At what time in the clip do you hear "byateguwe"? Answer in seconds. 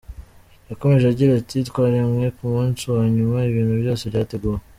4.11-4.59